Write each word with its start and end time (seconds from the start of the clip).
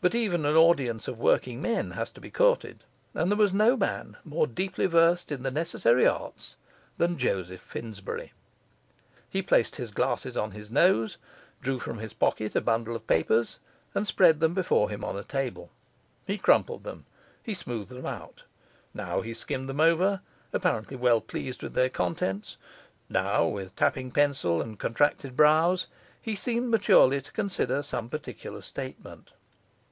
But 0.00 0.16
even 0.16 0.44
an 0.44 0.56
audience 0.56 1.06
of 1.06 1.20
working 1.20 1.62
men 1.62 1.92
has 1.92 2.10
to 2.10 2.20
be 2.20 2.28
courted, 2.28 2.82
and 3.14 3.30
there 3.30 3.38
was 3.38 3.52
no 3.52 3.76
man 3.76 4.16
more 4.24 4.48
deeply 4.48 4.86
versed 4.86 5.30
in 5.30 5.44
the 5.44 5.50
necessary 5.52 6.08
arts 6.08 6.56
than 6.98 7.16
Joseph 7.16 7.60
Finsbury. 7.60 8.32
He 9.30 9.42
placed 9.42 9.76
his 9.76 9.92
glasses 9.92 10.36
on 10.36 10.50
his 10.50 10.72
nose, 10.72 11.18
drew 11.62 11.78
from 11.78 11.98
his 11.98 12.14
pocket 12.14 12.56
a 12.56 12.60
bundle 12.60 12.96
of 12.96 13.06
papers, 13.06 13.60
and 13.94 14.04
spread 14.04 14.40
them 14.40 14.54
before 14.54 14.90
him 14.90 15.04
on 15.04 15.16
a 15.16 15.22
table. 15.22 15.70
He 16.26 16.36
crumpled 16.36 16.82
them, 16.82 17.06
he 17.40 17.54
smoothed 17.54 17.92
them 17.92 18.06
out; 18.06 18.42
now 18.92 19.20
he 19.20 19.32
skimmed 19.32 19.68
them 19.68 19.80
over, 19.80 20.20
apparently 20.52 20.96
well 20.96 21.20
pleased 21.20 21.62
with 21.62 21.74
their 21.74 21.88
contents; 21.90 22.56
now, 23.08 23.46
with 23.46 23.76
tapping 23.76 24.10
pencil 24.10 24.60
and 24.60 24.80
contracted 24.80 25.36
brows, 25.36 25.86
he 26.20 26.34
seemed 26.34 26.70
maturely 26.70 27.20
to 27.20 27.30
consider 27.30 27.84
some 27.84 28.08
particular 28.08 28.62
statement. 28.62 29.30